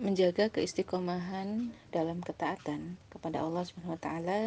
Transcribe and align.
menjaga 0.00 0.48
keistiqomahan 0.48 1.68
dalam 1.92 2.24
ketaatan 2.24 2.96
kepada 3.12 3.44
Allah 3.44 3.62
Subhanahu 3.68 3.96
wa 3.96 4.00
taala 4.00 4.40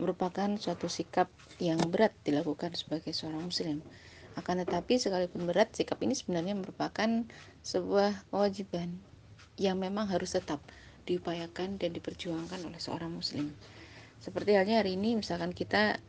merupakan 0.00 0.48
suatu 0.56 0.88
sikap 0.88 1.28
yang 1.60 1.76
berat 1.92 2.16
dilakukan 2.24 2.72
sebagai 2.72 3.12
seorang 3.12 3.44
muslim. 3.44 3.84
Akan 4.32 4.56
tetapi 4.64 4.96
sekalipun 4.96 5.44
berat, 5.44 5.76
sikap 5.76 6.00
ini 6.00 6.16
sebenarnya 6.16 6.56
merupakan 6.56 7.28
sebuah 7.60 8.32
kewajiban 8.32 8.96
yang 9.60 9.76
memang 9.76 10.08
harus 10.08 10.32
tetap 10.32 10.64
diupayakan 11.04 11.76
dan 11.76 11.92
diperjuangkan 11.92 12.64
oleh 12.64 12.80
seorang 12.80 13.12
muslim. 13.12 13.52
Seperti 14.24 14.56
halnya 14.56 14.80
hari 14.80 14.96
ini 14.96 15.20
misalkan 15.20 15.52
kita 15.52 16.00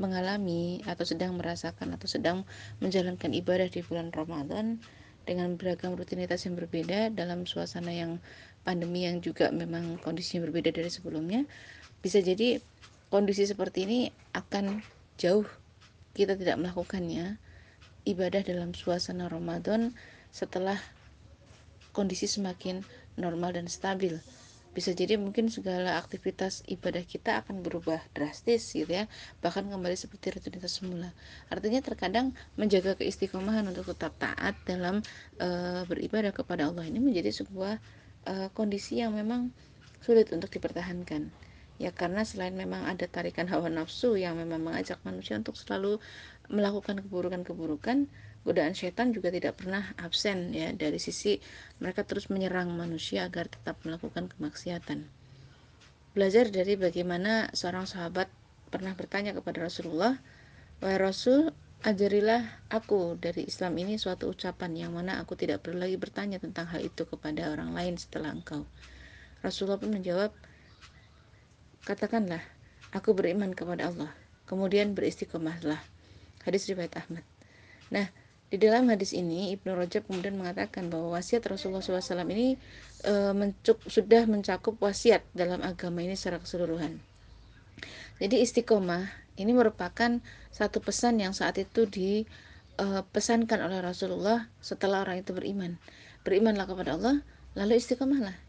mengalami 0.00 0.80
atau 0.88 1.04
sedang 1.04 1.36
merasakan 1.36 1.92
atau 1.92 2.08
sedang 2.08 2.48
menjalankan 2.80 3.32
ibadah 3.36 3.68
di 3.68 3.84
bulan 3.84 4.08
Ramadan, 4.08 4.80
dengan 5.26 5.58
beragam 5.58 5.98
rutinitas 5.98 6.46
yang 6.46 6.54
berbeda 6.54 7.10
dalam 7.10 7.44
suasana 7.44 7.90
yang 7.90 8.22
pandemi 8.62 9.04
yang 9.04 9.18
juga 9.18 9.50
memang 9.50 9.98
kondisinya 10.00 10.46
berbeda 10.46 10.70
dari 10.70 10.88
sebelumnya 10.88 11.42
bisa 12.00 12.22
jadi 12.22 12.62
kondisi 13.10 13.42
seperti 13.44 13.84
ini 13.84 14.00
akan 14.32 14.80
jauh 15.18 15.46
kita 16.14 16.38
tidak 16.38 16.62
melakukannya 16.62 17.36
ibadah 18.06 18.40
dalam 18.46 18.70
suasana 18.72 19.26
Ramadan 19.26 19.90
setelah 20.30 20.78
kondisi 21.90 22.30
semakin 22.30 22.86
normal 23.18 23.58
dan 23.58 23.66
stabil 23.66 24.22
bisa 24.76 24.92
jadi 24.92 25.16
mungkin 25.16 25.48
segala 25.48 25.96
aktivitas 25.96 26.60
ibadah 26.68 27.00
kita 27.00 27.40
akan 27.40 27.64
berubah 27.64 27.96
drastis 28.12 28.76
gitu 28.76 28.92
ya. 28.92 29.08
Bahkan 29.40 29.72
kembali 29.72 29.96
seperti 29.96 30.36
rutinitas 30.36 30.76
semula. 30.76 31.16
Artinya 31.48 31.80
terkadang 31.80 32.36
menjaga 32.60 32.92
keistiqomahan 33.00 33.64
untuk 33.64 33.88
tetap 33.96 34.12
taat 34.20 34.52
dalam 34.68 35.00
e, 35.40 35.48
beribadah 35.88 36.36
kepada 36.36 36.68
Allah 36.68 36.84
ini 36.84 37.00
menjadi 37.00 37.32
sebuah 37.32 37.80
e, 38.28 38.32
kondisi 38.52 39.00
yang 39.00 39.16
memang 39.16 39.48
sulit 40.04 40.28
untuk 40.36 40.52
dipertahankan 40.52 41.32
ya 41.76 41.92
karena 41.92 42.24
selain 42.24 42.56
memang 42.56 42.88
ada 42.88 43.04
tarikan 43.04 43.44
hawa 43.48 43.68
nafsu 43.68 44.16
yang 44.16 44.36
memang 44.40 44.64
mengajak 44.64 44.96
manusia 45.04 45.36
untuk 45.36 45.56
selalu 45.56 46.00
melakukan 46.48 47.04
keburukan-keburukan 47.04 48.08
godaan 48.46 48.78
setan 48.78 49.10
juga 49.10 49.34
tidak 49.34 49.58
pernah 49.58 49.82
absen 49.98 50.54
ya 50.54 50.70
dari 50.70 51.02
sisi 51.02 51.42
mereka 51.82 52.06
terus 52.06 52.30
menyerang 52.30 52.70
manusia 52.70 53.26
agar 53.26 53.50
tetap 53.50 53.82
melakukan 53.82 54.30
kemaksiatan. 54.30 55.02
Belajar 56.14 56.48
dari 56.48 56.78
bagaimana 56.78 57.50
seorang 57.52 57.84
sahabat 57.84 58.30
pernah 58.70 58.94
bertanya 58.94 59.34
kepada 59.34 59.66
Rasulullah, 59.66 60.16
"Wahai 60.78 60.96
Rasul, 60.96 61.50
ajarilah 61.84 62.40
aku 62.72 63.18
dari 63.20 63.50
Islam 63.50 63.76
ini 63.82 63.98
suatu 64.00 64.30
ucapan 64.30 64.72
yang 64.78 64.96
mana 64.96 65.20
aku 65.20 65.36
tidak 65.36 65.66
perlu 65.66 65.82
lagi 65.82 65.98
bertanya 66.00 66.40
tentang 66.40 66.70
hal 66.70 66.80
itu 66.86 67.04
kepada 67.04 67.50
orang 67.50 67.74
lain 67.74 67.98
setelah 67.98 68.32
engkau." 68.32 68.64
Rasulullah 69.42 69.76
pun 69.76 69.92
menjawab, 69.92 70.32
"Katakanlah, 71.86 72.42
aku 72.90 73.14
beriman 73.14 73.54
kepada 73.54 73.88
Allah, 73.88 74.10
kemudian 74.50 74.92
beristiqomahlah." 74.98 75.78
Hadis 76.42 76.66
riwayat 76.66 76.98
Ahmad. 76.98 77.22
Nah, 77.94 78.10
di 78.46 78.62
dalam 78.62 78.86
hadis 78.86 79.10
ini 79.10 79.50
Ibnu 79.58 79.74
Rajab 79.74 80.06
kemudian 80.06 80.38
mengatakan 80.38 80.86
bahwa 80.86 81.18
wasiat 81.18 81.42
Rasulullah 81.50 81.82
SAW 81.82 82.30
ini 82.30 82.54
e, 83.02 83.14
mencuk, 83.34 83.82
sudah 83.90 84.22
mencakup 84.30 84.78
wasiat 84.78 85.26
dalam 85.34 85.58
agama 85.66 86.06
ini 86.06 86.14
secara 86.14 86.38
keseluruhan. 86.38 87.02
Jadi 88.22 88.46
istiqomah 88.46 89.10
ini 89.34 89.50
merupakan 89.50 90.22
satu 90.54 90.78
pesan 90.78 91.18
yang 91.18 91.34
saat 91.34 91.58
itu 91.58 91.90
dipesankan 91.90 93.58
e, 93.58 93.64
oleh 93.66 93.82
Rasulullah 93.82 94.46
setelah 94.62 95.02
orang 95.02 95.26
itu 95.26 95.34
beriman. 95.34 95.74
Berimanlah 96.22 96.70
kepada 96.70 96.94
Allah, 96.94 97.26
lalu 97.58 97.82
istiqomahlah. 97.82 98.45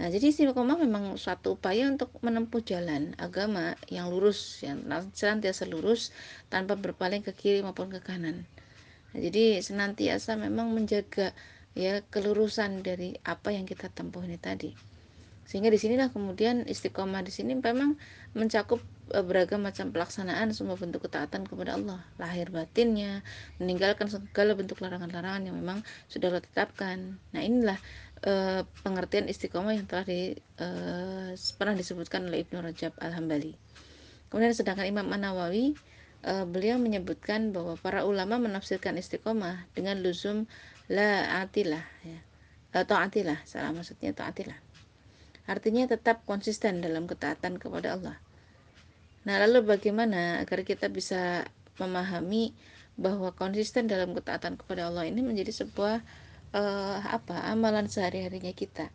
Nah, 0.00 0.08
jadi 0.08 0.32
istiqomah 0.32 0.80
memang 0.80 1.20
suatu 1.20 1.60
upaya 1.60 1.84
untuk 1.84 2.08
menempuh 2.24 2.64
jalan 2.64 3.12
agama 3.20 3.76
yang 3.92 4.08
lurus, 4.08 4.64
yang 4.64 4.80
senantiasa 5.12 5.68
lurus 5.68 6.08
tanpa 6.48 6.72
berpaling 6.72 7.20
ke 7.20 7.36
kiri 7.36 7.60
maupun 7.60 7.92
ke 7.92 8.00
kanan. 8.00 8.48
Nah, 9.12 9.20
jadi 9.20 9.60
senantiasa 9.60 10.40
memang 10.40 10.72
menjaga 10.72 11.36
ya 11.76 12.00
kelurusan 12.08 12.80
dari 12.80 13.20
apa 13.28 13.52
yang 13.52 13.68
kita 13.68 13.92
tempuh 13.92 14.24
ini 14.24 14.40
tadi. 14.40 14.72
Sehingga 15.50 15.66
di 15.66 15.82
sinilah 15.82 16.14
kemudian 16.14 16.62
istiqomah 16.62 17.26
di 17.26 17.34
sini 17.34 17.58
memang 17.58 17.98
mencakup 18.38 18.78
e, 19.10 19.18
beragam 19.18 19.58
macam 19.66 19.90
pelaksanaan 19.90 20.54
semua 20.54 20.78
bentuk 20.78 21.10
ketaatan 21.10 21.42
kepada 21.42 21.74
Allah, 21.74 22.06
lahir 22.22 22.54
batinnya, 22.54 23.26
meninggalkan 23.58 24.06
segala 24.06 24.54
bentuk 24.54 24.78
larangan-larangan 24.78 25.50
yang 25.50 25.58
memang 25.58 25.82
sudah 26.06 26.30
Allah 26.30 26.46
tetapkan. 26.46 27.18
Nah, 27.34 27.42
inilah 27.42 27.82
e, 28.24 28.64
pengertian 28.84 29.26
istiqomah 29.28 29.76
yang 29.76 29.86
telah 29.88 30.04
di, 30.04 30.36
e, 30.36 30.66
pernah 31.58 31.74
disebutkan 31.76 32.26
oleh 32.28 32.44
Ibnu 32.44 32.60
Rajab 32.60 32.96
Al-Hambali. 33.00 33.54
Kemudian 34.30 34.54
sedangkan 34.54 34.86
Imam 34.86 35.10
An-Nawawi 35.10 35.74
uh, 36.24 36.44
beliau 36.44 36.76
menyebutkan 36.76 37.52
bahwa 37.54 37.76
para 37.80 38.04
ulama 38.04 38.36
menafsirkan 38.36 38.96
istiqomah 39.00 39.64
dengan 39.72 40.00
luzum 40.00 40.44
la 40.90 41.42
atilah 41.44 41.84
ya. 42.04 42.20
atau 42.74 42.98
atilah 42.98 43.38
salah 43.46 43.72
maksudnya 43.72 44.12
taatilah 44.12 44.56
artinya 45.48 45.86
tetap 45.90 46.22
konsisten 46.28 46.84
dalam 46.84 47.06
ketaatan 47.08 47.58
kepada 47.58 47.96
Allah 47.98 48.16
nah 49.24 49.36
lalu 49.40 49.64
bagaimana 49.64 50.40
agar 50.40 50.64
kita 50.64 50.88
bisa 50.88 51.44
memahami 51.76 52.56
bahwa 53.00 53.32
konsisten 53.32 53.88
dalam 53.88 54.12
ketaatan 54.12 54.60
kepada 54.60 54.92
Allah 54.92 55.08
ini 55.08 55.24
menjadi 55.24 55.64
sebuah 55.64 56.04
uh, 56.54 56.98
apa 57.02 57.50
amalan 57.50 57.86
sehari-harinya 57.86 58.52
kita. 58.54 58.90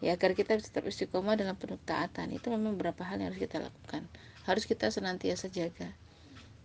Ya 0.00 0.16
agar 0.16 0.32
kita 0.32 0.56
tetap 0.56 0.88
istiqomah 0.88 1.36
dalam 1.36 1.60
penuh 1.60 1.76
taatan 1.84 2.32
itu 2.32 2.48
memang 2.48 2.80
beberapa 2.80 3.04
hal 3.04 3.20
yang 3.20 3.32
harus 3.32 3.40
kita 3.42 3.60
lakukan. 3.60 4.08
Harus 4.48 4.64
kita 4.64 4.88
senantiasa 4.88 5.52
jaga. 5.52 5.92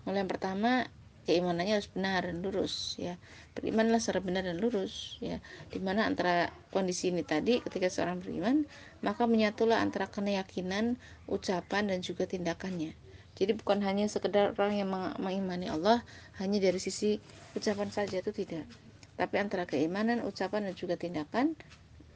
Mulai 0.08 0.24
yang 0.24 0.32
pertama 0.32 0.88
keimanannya 1.26 1.76
harus 1.76 1.90
benar 1.92 2.24
dan 2.24 2.40
lurus 2.40 2.96
ya. 2.96 3.20
Berimanlah 3.58 4.00
secara 4.00 4.24
benar 4.24 4.48
dan 4.48 4.62
lurus 4.62 5.20
ya. 5.20 5.44
Di 5.68 5.84
mana 5.84 6.08
antara 6.08 6.54
kondisi 6.72 7.12
ini 7.12 7.28
tadi 7.28 7.60
ketika 7.60 7.92
seorang 7.92 8.24
beriman 8.24 8.64
maka 9.04 9.28
menyatulah 9.28 9.84
antara 9.84 10.08
keyakinan 10.08 10.96
ucapan 11.28 11.92
dan 11.92 12.00
juga 12.00 12.24
tindakannya. 12.30 12.96
Jadi 13.36 13.52
bukan 13.52 13.84
hanya 13.84 14.08
sekedar 14.08 14.56
orang 14.56 14.80
yang 14.80 14.88
mengimani 15.20 15.68
Allah 15.68 16.08
hanya 16.40 16.64
dari 16.64 16.80
sisi 16.80 17.20
ucapan 17.52 17.92
saja 17.92 18.24
itu 18.24 18.32
tidak 18.32 18.64
tapi 19.16 19.36
antara 19.40 19.64
keimanan 19.68 20.24
ucapan 20.24 20.72
dan 20.72 20.74
juga 20.76 20.96
tindakan 21.00 21.56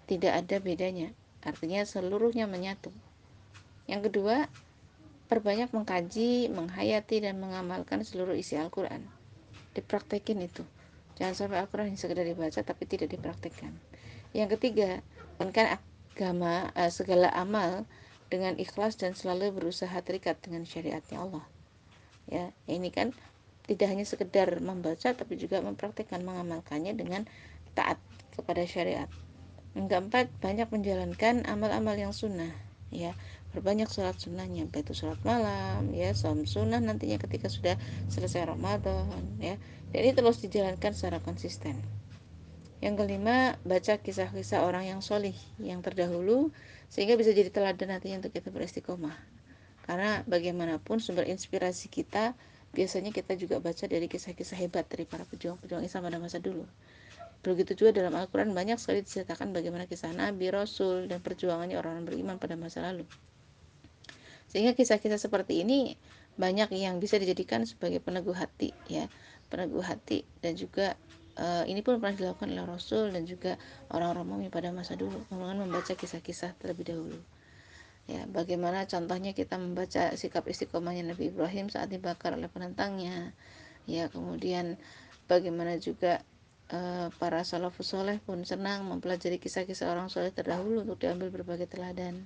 tidak 0.05 0.45
ada 0.45 0.57
bedanya 0.59 1.11
artinya 1.43 1.83
seluruhnya 1.87 2.45
menyatu 2.45 2.91
yang 3.89 4.05
kedua 4.05 4.45
perbanyak 5.29 5.69
mengkaji, 5.69 6.49
menghayati 6.49 7.21
dan 7.21 7.37
mengamalkan 7.37 8.01
seluruh 8.01 8.33
isi 8.33 8.57
Al-Qur'an. 8.57 9.05
Dipraktekin 9.77 10.41
itu. 10.41 10.65
Jangan 11.21 11.37
sampai 11.37 11.57
Al-Qur'an 11.61 11.93
sekedar 11.93 12.25
dibaca 12.25 12.61
tapi 12.65 12.89
tidak 12.89 13.13
dipraktekkan. 13.13 13.73
Yang 14.33 14.57
ketiga, 14.57 15.05
kan 15.37 15.77
agama 15.77 16.73
eh, 16.73 16.89
segala 16.89 17.29
amal 17.33 17.85
dengan 18.33 18.57
ikhlas 18.57 18.97
dan 18.97 19.13
selalu 19.13 19.53
berusaha 19.53 19.93
terikat 20.01 20.41
dengan 20.41 20.65
syariatnya 20.65 21.21
Allah. 21.21 21.45
Ya, 22.29 22.53
ini 22.65 22.89
kan 22.93 23.13
tidak 23.69 23.87
hanya 23.93 24.05
sekedar 24.09 24.57
membaca 24.57 25.13
tapi 25.13 25.37
juga 25.37 25.61
mempraktekkan 25.61 26.25
mengamalkannya 26.25 26.97
dengan 26.97 27.29
taat 27.77 28.01
kepada 28.33 28.65
syariat. 28.65 29.05
Yang 29.77 29.87
keempat, 29.93 30.25
banyak 30.41 30.67
menjalankan 30.73 31.45
amal-amal 31.45 31.93
yang 31.93 32.09
sunnah, 32.09 32.49
ya. 32.89 33.13
Berbanyak 33.49 33.89
sholat 33.89 34.13
sunnahnya 34.21 34.69
baik 34.69 34.85
itu 34.85 35.01
sholat 35.01 35.17
malam 35.25 35.89
ya 35.89 36.13
sholat 36.13 36.45
sunnah 36.45 36.77
nantinya 36.77 37.17
ketika 37.17 37.49
sudah 37.49 37.81
selesai 38.05 38.45
Ramadan 38.45 39.09
ya. 39.41 39.57
Dan 39.89 39.99
ini 40.05 40.13
terus 40.13 40.37
dijalankan 40.45 40.93
secara 40.93 41.17
konsisten. 41.17 41.81
Yang 42.77 42.95
kelima 43.01 43.57
baca 43.65 43.97
kisah-kisah 43.97 44.61
orang 44.61 44.85
yang 44.85 45.01
solih 45.01 45.33
yang 45.57 45.81
terdahulu 45.81 46.53
sehingga 46.93 47.17
bisa 47.17 47.33
jadi 47.33 47.49
teladan 47.49 47.89
nantinya 47.89 48.21
untuk 48.21 48.37
kita 48.37 48.53
beristiqomah. 48.53 49.17
Karena 49.89 50.21
bagaimanapun 50.29 51.01
sumber 51.01 51.25
inspirasi 51.25 51.89
kita 51.89 52.37
biasanya 52.71 53.09
kita 53.09 53.33
juga 53.35 53.57
baca 53.57 53.85
dari 53.89 54.05
kisah-kisah 54.05 54.57
hebat 54.61 54.85
dari 54.85 55.05
para 55.09 55.25
pejuang-pejuang 55.25 55.83
Islam 55.85 56.01
pada 56.05 56.17
masa 56.21 56.37
dulu 56.37 56.63
Begitu 57.39 57.71
juga 57.71 57.95
dalam 57.95 58.19
Al-Quran 58.19 58.51
banyak 58.51 58.75
sekali 58.75 58.99
diceritakan 58.99 59.55
bagaimana 59.55 59.87
kisah 59.87 60.11
Nabi, 60.11 60.51
Rasul, 60.51 61.07
dan 61.07 61.23
perjuangannya 61.23 61.79
orang-orang 61.79 62.03
beriman 62.03 62.35
pada 62.35 62.59
masa 62.59 62.83
lalu. 62.83 63.07
Sehingga 64.51 64.75
kisah-kisah 64.75 65.15
seperti 65.15 65.63
ini 65.63 65.95
banyak 66.35 66.67
yang 66.75 66.99
bisa 66.99 67.15
dijadikan 67.15 67.63
sebagai 67.63 68.03
peneguh 68.03 68.35
hati 68.35 68.75
ya, 68.91 69.07
peneguh 69.47 69.79
hati 69.79 70.27
dan 70.43 70.59
juga 70.59 70.99
uh, 71.39 71.63
ini 71.63 71.79
pun 71.79 72.03
pernah 72.03 72.15
dilakukan 72.15 72.51
oleh 72.51 72.65
Rasul 72.67 73.15
dan 73.15 73.23
juga 73.23 73.55
orang-orang 73.87 74.25
mukmin 74.27 74.51
pada 74.51 74.75
masa 74.75 74.99
dulu 74.99 75.23
dengan 75.31 75.63
membaca 75.63 75.95
kisah-kisah 75.95 76.59
terlebih 76.59 76.91
dahulu. 76.91 77.19
Ya, 78.09 78.25
bagaimana 78.25 78.89
contohnya 78.89 79.37
kita 79.37 79.61
membaca 79.61 80.17
sikap 80.17 80.49
istiqomahnya 80.49 81.13
Nabi 81.13 81.29
Ibrahim 81.29 81.69
saat 81.69 81.93
dibakar 81.93 82.33
oleh 82.33 82.49
penentangnya. 82.49 83.37
Ya, 83.85 84.09
kemudian 84.09 84.81
bagaimana 85.29 85.77
juga 85.77 86.25
uh, 86.73 87.13
para 87.21 87.45
salafus 87.45 87.93
soleh 87.93 88.17
pun 88.25 88.41
senang 88.49 88.89
mempelajari 88.89 89.37
kisah-kisah 89.37 89.93
orang 89.93 90.09
soleh 90.09 90.33
terdahulu 90.33 90.89
untuk 90.89 90.97
diambil 91.05 91.29
berbagai 91.29 91.69
teladan. 91.69 92.25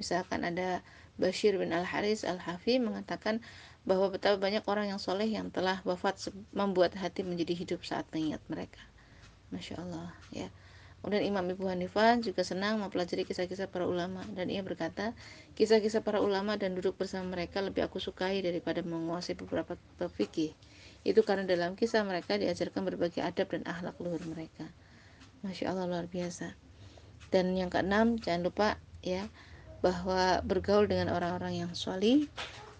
Misalkan 0.00 0.40
ada 0.40 0.80
Bashir 1.20 1.60
bin 1.60 1.76
Al-Haris 1.76 2.24
Al-Hafi 2.24 2.80
mengatakan 2.80 3.44
bahwa 3.84 4.08
betapa 4.08 4.40
banyak 4.40 4.64
orang 4.64 4.88
yang 4.88 5.00
soleh 5.00 5.28
yang 5.28 5.52
telah 5.52 5.84
wafat 5.84 6.32
membuat 6.56 6.96
hati 6.96 7.20
menjadi 7.20 7.52
hidup 7.52 7.84
saat 7.84 8.08
mengingat 8.16 8.40
mereka. 8.48 8.80
Masya 9.52 9.84
Allah 9.84 10.16
ya 10.32 10.48
Kemudian 11.00 11.32
Imam 11.32 11.48
Ibu 11.48 11.64
Hanifah 11.64 12.20
juga 12.20 12.44
senang 12.44 12.76
mempelajari 12.76 13.24
kisah-kisah 13.24 13.72
para 13.72 13.88
ulama 13.88 14.20
dan 14.36 14.52
ia 14.52 14.60
berkata, 14.60 15.16
kisah-kisah 15.56 16.04
para 16.04 16.20
ulama 16.20 16.60
dan 16.60 16.76
duduk 16.76 17.00
bersama 17.00 17.32
mereka 17.32 17.64
lebih 17.64 17.88
aku 17.88 17.96
sukai 17.96 18.44
daripada 18.44 18.84
menguasai 18.84 19.32
beberapa 19.32 19.80
fikih. 20.12 20.52
Itu 21.00 21.24
karena 21.24 21.48
dalam 21.48 21.72
kisah 21.72 22.04
mereka 22.04 22.36
diajarkan 22.36 22.84
berbagai 22.84 23.24
adab 23.24 23.48
dan 23.48 23.64
akhlak 23.64 23.96
luhur 23.96 24.20
mereka. 24.28 24.68
Masya 25.40 25.72
Allah 25.72 25.88
luar 25.88 26.04
biasa. 26.04 26.52
Dan 27.32 27.56
yang 27.56 27.72
keenam, 27.72 28.20
jangan 28.20 28.52
lupa 28.52 28.68
ya 29.00 29.24
bahwa 29.80 30.44
bergaul 30.44 30.84
dengan 30.84 31.08
orang-orang 31.16 31.64
yang 31.64 31.72
suali, 31.72 32.28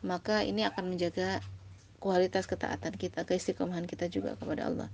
maka 0.04 0.44
ini 0.44 0.68
akan 0.68 0.92
menjaga 0.92 1.40
kualitas 1.96 2.44
ketaatan 2.44 2.92
kita, 3.00 3.24
keistiqomahan 3.24 3.88
kita 3.88 4.12
juga 4.12 4.36
kepada 4.36 4.68
Allah. 4.68 4.88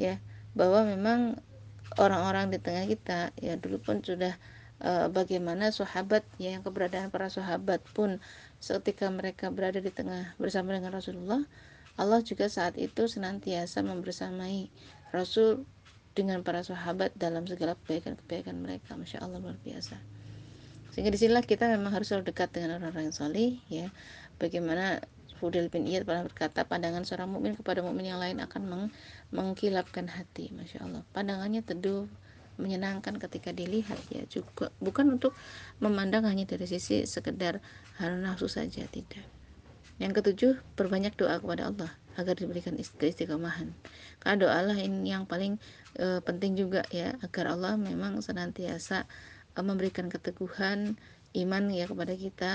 Ya, 0.00 0.16
bahwa 0.56 0.88
memang 0.88 1.36
orang-orang 2.00 2.50
di 2.50 2.58
tengah 2.58 2.84
kita. 2.88 3.20
Ya 3.40 3.54
dulu 3.58 3.82
pun 3.82 4.00
sudah 4.00 4.34
uh, 4.82 5.06
bagaimana 5.10 5.70
sahabat 5.70 6.26
ya 6.36 6.54
yang 6.54 6.62
keberadaan 6.66 7.08
para 7.14 7.30
sahabat 7.30 7.82
pun 7.94 8.18
ketika 8.58 9.12
mereka 9.12 9.52
berada 9.52 9.78
di 9.78 9.92
tengah 9.92 10.32
bersama 10.40 10.72
dengan 10.72 10.96
Rasulullah 10.96 11.44
Allah 11.94 12.26
juga 12.26 12.50
saat 12.50 12.74
itu 12.74 13.06
senantiasa 13.06 13.86
membersamai 13.86 14.66
Rasul 15.14 15.62
dengan 16.14 16.42
para 16.42 16.62
sahabat 16.66 17.14
dalam 17.14 17.46
segala 17.46 17.78
kebaikan-kebaikan 17.78 18.58
mereka. 18.58 18.98
Masya 18.98 19.22
Allah 19.22 19.38
luar 19.38 19.58
biasa. 19.62 19.94
Sehingga 20.90 21.14
di 21.14 21.18
sinilah 21.18 21.42
kita 21.46 21.70
memang 21.70 21.94
harus 21.94 22.10
selalu 22.10 22.34
dekat 22.34 22.50
dengan 22.50 22.78
orang-orang 22.78 23.10
yang 23.10 23.16
salih 23.18 23.50
ya. 23.70 23.86
Bagaimana 24.42 25.02
Fudel 25.36 25.66
bin 25.68 25.84
Iyad 25.84 26.06
pernah 26.06 26.24
berkata 26.24 26.62
pandangan 26.64 27.02
seorang 27.02 27.30
mukmin 27.30 27.58
kepada 27.58 27.82
mukmin 27.82 28.14
yang 28.14 28.22
lain 28.22 28.38
akan 28.38 28.62
meng 28.64 28.84
mengkilapkan 29.34 30.06
hati. 30.06 30.54
Masya 30.54 30.86
Allah. 30.86 31.02
Pandangannya 31.10 31.66
teduh 31.66 32.06
menyenangkan 32.56 33.18
ketika 33.18 33.50
dilihat. 33.50 33.98
Ya 34.10 34.22
juga 34.30 34.70
bukan 34.78 35.18
untuk 35.18 35.34
memandang 35.82 36.26
hanya 36.26 36.46
dari 36.46 36.66
sisi 36.70 37.02
sekedar 37.04 37.58
hal 37.98 38.18
nafsu 38.22 38.46
saja 38.46 38.86
tidak. 38.86 39.22
Yang 39.98 40.22
ketujuh 40.22 40.52
perbanyak 40.74 41.14
doa 41.14 41.38
kepada 41.38 41.70
Allah 41.70 41.90
agar 42.14 42.38
diberikan 42.38 42.78
keistiqomahan. 42.78 43.74
Karena 44.22 44.36
doalah 44.38 44.78
ini 44.78 45.10
yang 45.10 45.26
paling 45.26 45.58
e, 45.98 46.22
penting 46.22 46.54
juga 46.54 46.86
ya 46.94 47.14
agar 47.22 47.54
Allah 47.54 47.74
memang 47.74 48.22
senantiasa 48.22 49.06
e, 49.54 49.58
memberikan 49.62 50.06
keteguhan 50.06 50.94
iman 51.34 51.64
ya 51.74 51.90
kepada 51.90 52.14
kita 52.14 52.52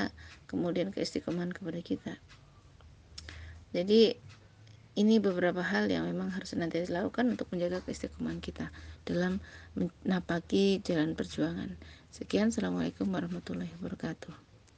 kemudian 0.48 0.96
keistiqomahan 0.96 1.52
kepada 1.52 1.84
kita 1.84 2.16
jadi 3.70 4.18
ini 5.00 5.22
beberapa 5.22 5.64
hal 5.64 5.88
yang 5.88 6.10
memang 6.10 6.34
harus 6.34 6.52
nanti 6.60 6.84
dilakukan 6.84 7.32
untuk 7.32 7.48
menjaga 7.56 7.80
keistiqomahan 7.86 8.44
kita 8.44 8.68
dalam 9.08 9.40
menapaki 9.78 10.84
jalan 10.84 11.16
perjuangan. 11.16 11.78
Sekian, 12.12 12.52
Assalamualaikum 12.52 13.08
warahmatullahi 13.08 13.72
wabarakatuh. 13.80 14.49